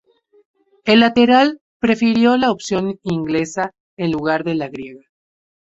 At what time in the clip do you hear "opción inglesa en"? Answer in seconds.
2.51-4.11